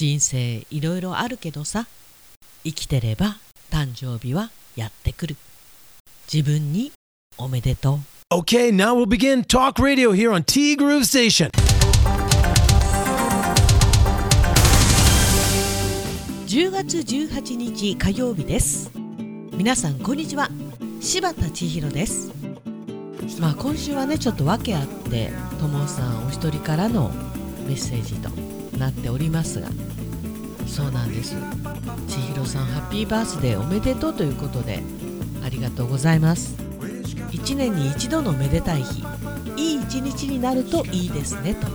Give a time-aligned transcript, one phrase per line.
[0.00, 1.86] 人生いろいろあるけどさ
[2.64, 3.36] 生きてれば
[3.70, 5.36] 誕生日はやってくる。
[6.32, 6.90] 自分に
[7.36, 7.98] おめでと
[8.32, 8.34] う。
[8.34, 11.50] Okay, now we'll begin Talk Radio here on T Groove Station.
[16.46, 18.90] 10月18日火曜日です。
[19.52, 20.48] 皆さんこんにちは。
[21.02, 22.32] 柴田千尋です。
[23.38, 25.30] まあ今週はねちょっと訳あって
[25.60, 27.10] ともさんお一人からの
[27.66, 28.49] メッセージと
[28.80, 29.68] なっておりますが
[30.66, 31.36] そうなんです。
[32.08, 34.82] 千尋さんハッピーバースデーおめでとうということで
[35.44, 36.56] ありがとうございます。
[37.30, 39.04] 1年に一度のめでたい日
[39.56, 41.66] いい一日になるといいですねと。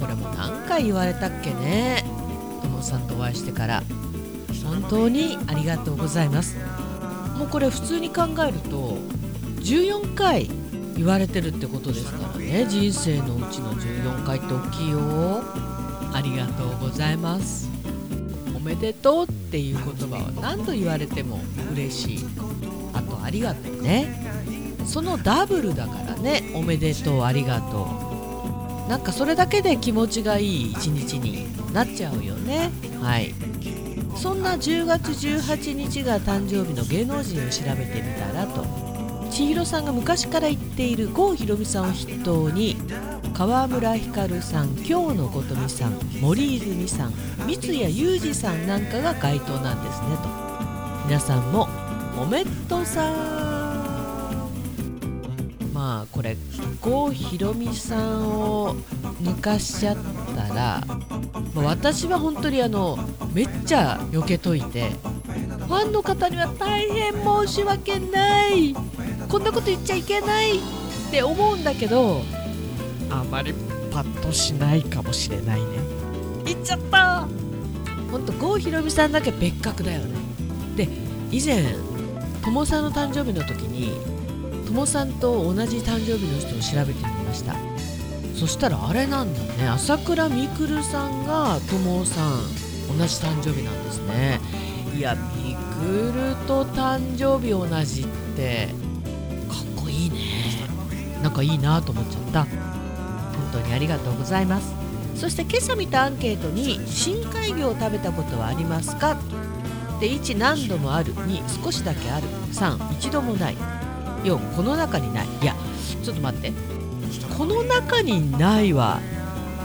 [0.00, 2.04] これも何回言われたっけね。
[2.62, 3.82] ともさんとお会いしてから
[4.64, 6.56] 本当にありがとうございます。
[7.36, 8.98] もうこれ普通に考えると
[9.60, 10.48] 14回
[10.96, 12.66] 言われてるってことですからね。
[12.68, 15.42] 人生のうちの14回って大きいよ。
[16.12, 17.68] ありがとうございます。
[18.56, 21.40] おめでとうっていう言葉は何度言われても
[21.72, 22.24] 嬉しい。
[22.92, 24.26] あとありがとうね。
[24.84, 26.50] そのダブルだからね。
[26.54, 28.06] おめでとうありがと
[28.86, 28.90] う。
[28.90, 32.70] なんかそれだけで気持ちがいい一日になっちゃうよね。
[33.00, 33.34] はい。
[34.16, 38.64] そんな10月18日が誕生日の芸能人を調べてみたらと。
[39.30, 42.76] 千尋さんが昔から言っている郷ひろみさんを筆頭に
[43.38, 47.12] 川村ひかるさん京野琴美さん森泉さん
[47.46, 50.28] 三谷裕二さんなんかが該当なんですねと。
[51.06, 51.68] 皆さんも
[52.20, 53.14] おめっとさん。
[55.72, 56.36] まあこれ
[56.80, 58.74] 郷ひろみさんを
[59.22, 59.96] 抜かしちゃっ
[60.34, 60.82] たら、
[61.54, 62.98] まあ私は本当にあの
[63.32, 68.74] めっちゃ避けといてファンの方には大変申し訳ない。
[69.28, 70.60] こんなこと言っちゃいけないっ
[71.12, 72.22] て思うんだけど
[73.10, 73.54] あまり
[73.90, 75.66] パッとしないかもしれないね。
[76.44, 77.26] 言っちゃった。
[78.10, 80.16] ほんと郷ひろみさんだけ別格だよね。
[80.76, 80.88] で
[81.30, 81.74] 以前
[82.42, 83.92] ともさんの誕生日の時に
[84.66, 87.54] ともさんと同じ誕生日の人を調べてみました。
[88.34, 89.68] そしたらあれなんだね。
[89.68, 92.38] 朝倉未来さんがともさん
[92.96, 94.40] 同じ誕生日なんですね。
[94.96, 98.68] いやみくると誕生日同じって
[99.48, 100.18] かっこいいね。
[101.22, 102.44] なんかいいなと思っちゃった。
[102.44, 102.77] 本
[103.62, 104.74] 当にありがとうございます。
[105.14, 109.16] そして今朝見たアンケートに深海魚を食べたことはありますか？
[110.00, 113.56] で1何度もある2少しだけある3一度もない
[114.22, 115.56] 4この中にないいや
[116.04, 116.52] ちょっと待って。
[117.36, 119.00] この中にないは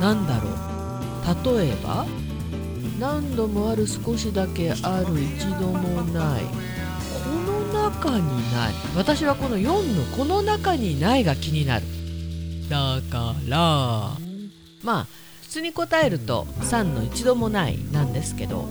[0.00, 1.56] 何だろう？
[1.58, 2.06] 例えば
[2.98, 7.30] 何度もある少しだけある一度もないこ
[7.74, 11.86] の中にない私はこの4のこの中にないが気になる
[12.68, 14.10] だから。
[14.82, 15.06] まあ
[15.42, 18.68] 普通に答えると3の一度もないなんですけど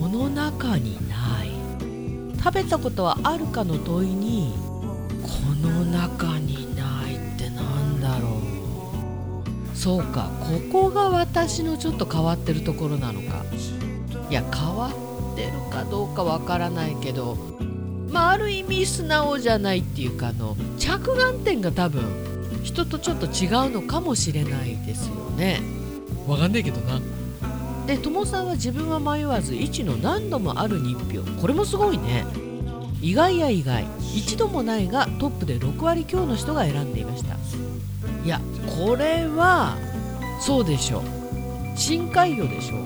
[0.00, 1.50] この中にない。
[2.38, 4.52] 食べたことはあるかの問いに
[5.22, 5.28] こ
[5.66, 9.76] の中にないってなんだろう。
[9.76, 13.44] そうかここが私のちょっと変わってるところなのか。
[14.30, 14.90] いや変わ
[15.34, 17.36] ってるかどうかわからないけど
[18.10, 22.02] まあある意味素直じゃないっていうかあの着眼点が多分
[22.64, 25.60] 人とちょっと違うのかもしれないですよね。
[26.26, 27.00] わかんないけどな。
[27.86, 31.22] で友さんは自分は迷わず1の何度もある日票。
[31.40, 32.24] これもすごいね。
[33.02, 33.86] 意外や意外。
[34.16, 37.36] 一度もないがトップで6割強の人が選んでいました。
[38.24, 38.40] いや
[38.78, 39.76] これは
[40.40, 41.02] そうでしょ
[41.76, 42.76] 深海魚でしょ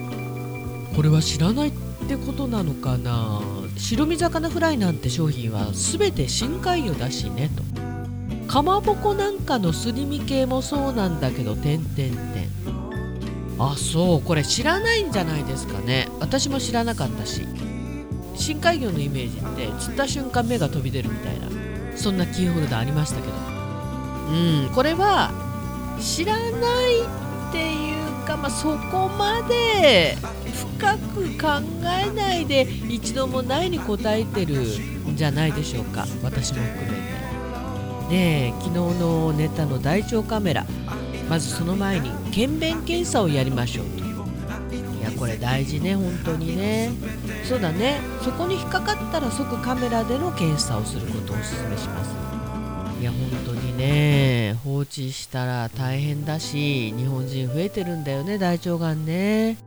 [0.97, 1.69] これは知らない。
[1.69, 1.73] っ
[2.09, 3.43] てことなのかな。
[3.77, 7.78] 白身魚フライなんて商品は全て深海魚だしねと
[8.49, 12.17] かまぼこなんかのすり身系もそうなんだけど点々点。
[13.61, 14.23] あそう。
[14.23, 16.09] これ知らないんじゃないですかね。
[16.19, 17.47] 私も知らなかったし。
[18.35, 21.49] 深海魚のイメージって釣った瞬間目が飛び出るみたいな
[21.97, 23.33] そんなキーホルダーありましたけど。
[23.35, 24.75] うん。
[24.75, 25.31] これは
[26.01, 30.17] 知らないっていうか、まあ、そこまで
[30.79, 31.49] 深く考
[32.07, 34.63] えないで一度もないに答えてる
[35.11, 36.07] んじゃないでしょうか。
[36.23, 36.98] 私も含め
[38.09, 40.67] ねえ昨日のネタの大腸カメラ。
[41.29, 46.91] まずその前に検便検査をやりましょうといやこれ大事ね本当にね。
[47.45, 48.01] そうだね。
[48.23, 52.11] そこに引っかかったら即カメラでの検査をすることをお勧めします。
[53.01, 59.59] いや本当にね放置したら大変だし日本人増えてるんだよね大腸がんね。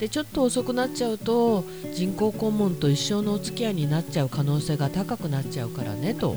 [0.00, 1.64] でちょっと遅くなっちゃうと
[1.94, 6.36] 人工肛門と一生のお付き合いになっちゃう可能性が高くなっちゃうからねと。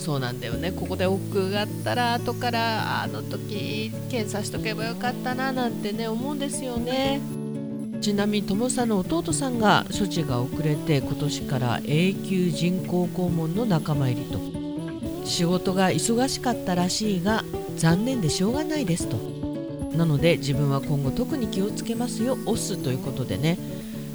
[0.00, 0.72] そうなんだよね。
[0.72, 7.20] ここで奥があったら後からあの時検査しとけばよかったななんてね思うんですよね。
[8.00, 14.40] ちなみに友さんの弟さんが処置が遅れて今年から永久人工肛門の仲間入りと。
[15.26, 17.44] 仕事が忙しかったらしいが
[17.76, 19.16] 残念でしょうがないですと。
[19.96, 23.58] なので自分は今後特に気をつけますよオスということでね、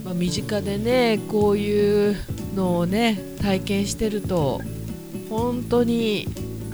[0.04, 2.16] まあ、身近でねこういう
[2.56, 4.62] のをね体験してると
[5.36, 6.28] 本当に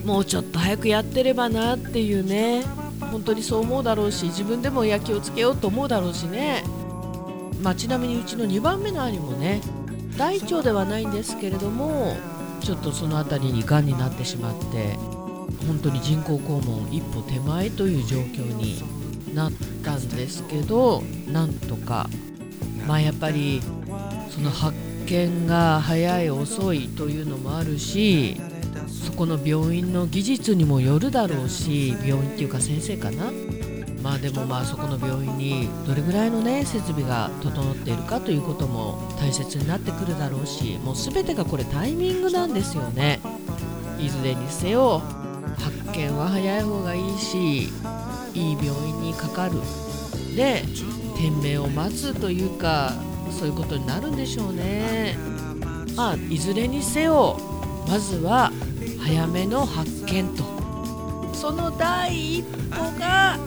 [0.05, 2.63] もうちょっと早くやってればなっていうね。
[3.11, 6.63] 本当にそう思うだろうし自分でも野球をつけようと思うだろうしね、
[7.61, 9.59] まあ、ちなみにうちの2番目の兄もね
[10.17, 12.15] 大腸ではないんですけれども
[12.61, 14.95] ちょっとその辺りにがんになってしまって
[15.67, 18.81] 本当に人工肛門一歩手前という状況に
[19.35, 19.51] なっ
[19.83, 22.07] たんですけどなんとか
[22.87, 23.61] まあやっぱり
[24.29, 24.77] その発
[25.07, 28.39] 見が早い遅いというのもあるし
[29.11, 33.29] そこの病院の技術にもよるだろうし病院っていうか先生かな。
[34.01, 43.19] まあでもまあそこの病院にどれぐらいのね設備が整っているかということも大切になってくるだろうしもう全てがこれタイミングなんですよね。
[43.99, 45.01] いずれにせよ
[45.59, 49.55] 発見は早い方がいいしいい病院にかかる。
[50.37, 50.63] で
[51.17, 52.93] 天命を待つというか
[53.29, 55.17] そういうことになるんでしょうね。
[55.97, 57.37] まあいずれにせよ
[57.87, 58.51] まずは
[59.03, 60.43] 早めの発見と。
[61.33, 63.39] その第一歩が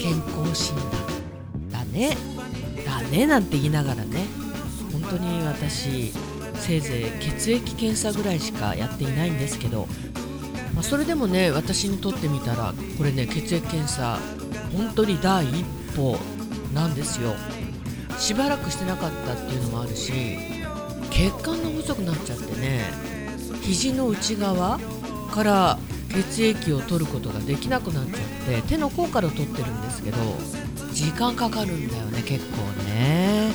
[0.00, 0.76] 健康診
[1.70, 2.16] 断だね。
[2.86, 4.26] だねなんて言いながらね。
[4.92, 6.12] 本当に私
[6.54, 9.88] せいぜい血液検査ぐらいしかやっていないんですけど、
[10.74, 14.18] まあ、それでもね私にとってみたらこれね血液検査
[14.76, 15.64] 本当に第一
[15.96, 16.16] 歩
[16.72, 17.34] なんですよ。
[18.18, 20.12] しばらくしてなかったっていうのもあるし
[21.10, 23.11] 血管が細くなっちゃってね。
[23.62, 24.78] 肘の内側
[25.32, 25.78] から
[26.10, 30.18] 血液を取ることができなくなっちゃって手の甲から取ってるんですけど
[30.92, 33.50] 時間かかるんだよね結構ね。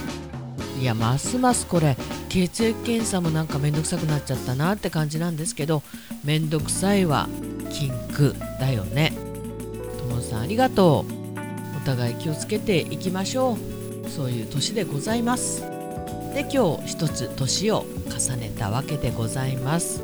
[0.79, 1.97] いやますますこれ
[2.29, 5.81] 血液検査もなんかめんどくさくなっちゃったなって感じなんですけど
[6.23, 7.27] めんどくさいは
[7.71, 9.13] 禁句だよね。
[9.99, 11.17] ともさんありがとう。
[11.77, 13.57] お互い気をつけていきましょ
[14.05, 14.09] う。
[14.09, 15.76] そういう年でございます。
[16.33, 20.03] で今日一つ年を重ねたわけでございます。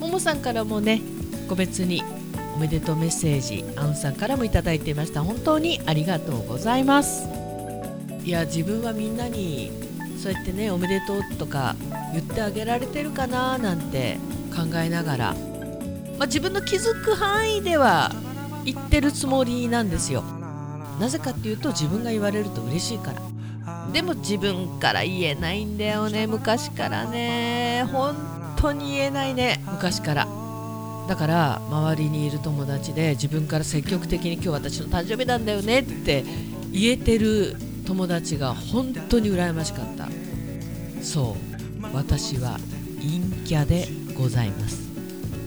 [0.00, 1.00] ももさんからもね
[1.48, 2.02] 個別に
[2.56, 5.22] おめでとうメッセージアンさんからもいただいていました。
[5.22, 7.28] 本当にありがとうございます。
[8.24, 9.70] いや自分はみんなに
[10.18, 11.74] そうやってねおめでとうとか
[12.12, 14.18] 言ってあげられてるかななんて
[14.54, 15.34] 考えながら、
[16.18, 18.12] まあ、自分の気づく範囲では
[18.64, 20.22] 言ってるつもりなんですよ。
[21.00, 23.31] なぜかっていうと自分が言われると嬉しいから。
[23.92, 26.26] でも自分から言えないんだよね。
[26.26, 27.86] 昔からね。
[27.92, 28.16] 本
[28.56, 29.62] 当に言えないね。
[29.70, 30.26] 昔から。
[31.08, 36.24] だから周りにいる友達で自分から積極的に今日私の誕生日なんだよねって
[36.70, 37.56] 言えてる
[37.86, 40.08] 友達が本当に羨ましかった。
[41.02, 41.36] そ
[41.82, 41.86] う。
[41.94, 42.58] 私は
[42.98, 44.80] 陰キャでございます。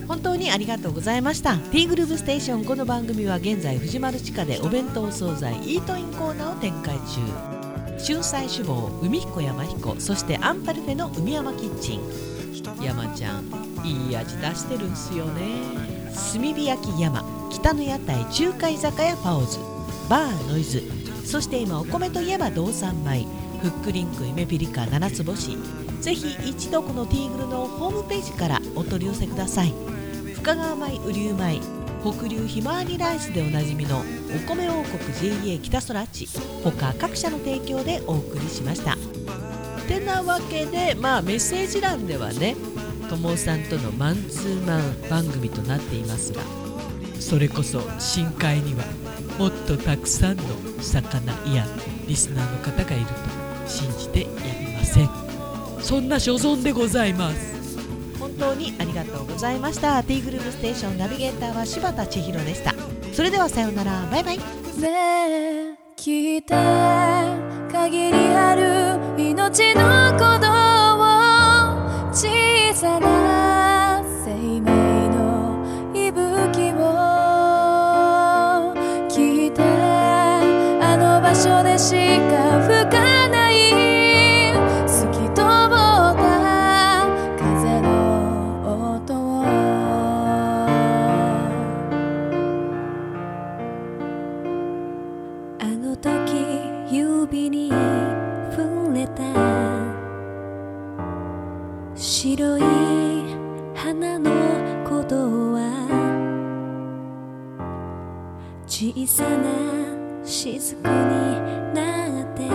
[0.07, 1.57] 本当にありがとうございました。
[1.57, 7.54] T グループステーションこの番組は現在藤丸地下でお弁当惣菜イートインコーナーを展開中
[7.97, 12.01] 春菜志望海彦山彦そしてアンパルフェの海山キッチン。
[12.81, 13.45] 山ちゃん
[13.83, 16.11] いい味出してるんすよね。
[16.13, 19.59] 炭火焼き山北の屋台中華居酒屋パオズ
[20.09, 20.83] バーノイズ
[21.23, 23.25] そして今お米といえば道産米
[23.61, 25.57] フックリンク夢ピリカ七つ星。
[26.01, 29.73] ぜひ一度このティーグルのホームページからお取り寄せください。
[30.35, 31.59] 深川米雨竜米
[32.03, 34.03] 北流ひまわりライスでおなじみの
[34.35, 36.27] お米王国 JA 北空地
[36.63, 38.97] 他各社の提供でお送りしました。
[39.87, 42.55] てなわけでまあメッセージ欄ではね
[43.09, 46.41] ともさんとのマンツーマン番組となっていますが
[47.19, 48.83] それこそ深海には
[49.37, 50.43] もっとたくさんの
[50.81, 51.65] 魚や
[52.07, 54.27] リスナーの方がいると信じてや
[54.59, 55.09] りません。
[55.81, 57.55] そんな所存でございます。
[58.19, 60.01] 本当にありがとうございました。
[60.03, 62.94] T グループステーションナビゲーターは柴田千尋でした。
[63.15, 64.05] それではさようなら。
[64.11, 64.37] バイバイ。
[64.37, 64.43] ね
[65.29, 66.53] え聞いて
[67.71, 70.51] 限りある命の鼓動
[70.99, 72.27] を小
[72.73, 74.69] さな生命
[75.15, 76.75] の息吹を
[79.07, 79.61] 聞いて
[80.83, 82.74] あの場所でしか吹か
[102.25, 102.61] 白い
[103.75, 104.31] 花の
[104.83, 105.15] こと
[105.53, 105.59] は
[108.65, 109.45] 小さな
[110.23, 110.83] 雫に
[111.75, 112.49] なって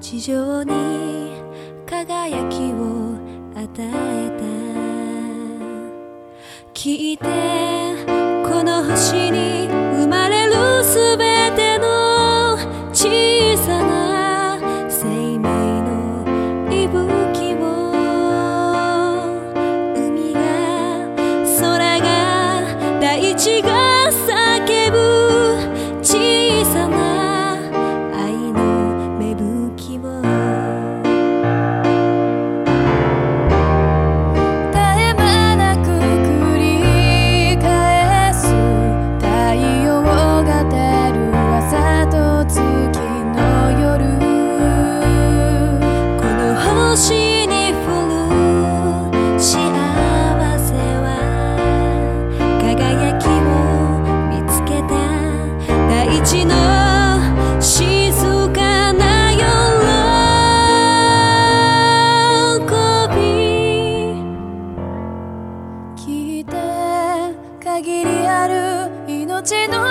[0.00, 1.40] 地上に
[1.86, 3.14] 輝きを
[3.54, 4.44] 与えた。
[6.74, 7.24] 聞いて
[8.42, 9.68] この星に
[69.44, 69.83] 지도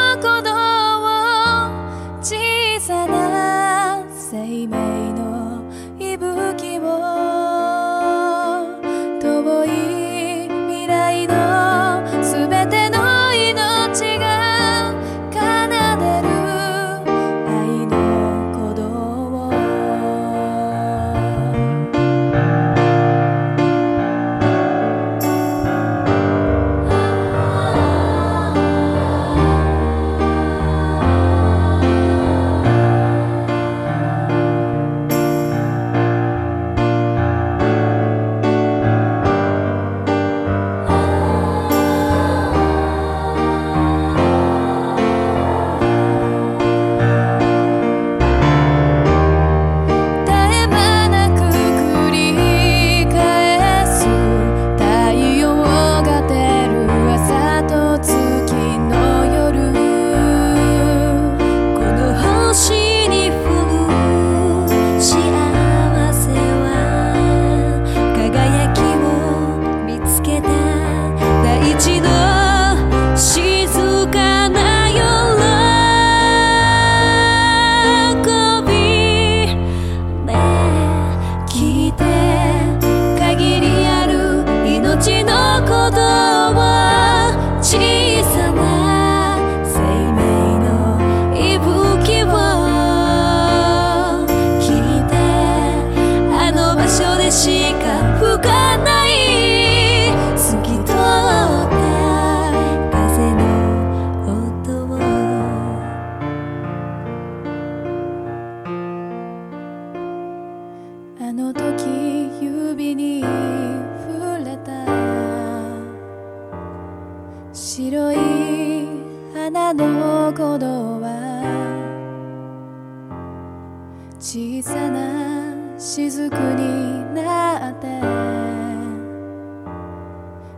[124.26, 127.88] 小さな雫になって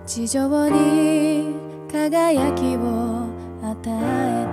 [0.05, 1.55] 地上に
[1.91, 3.25] 輝きを
[3.63, 4.44] 与え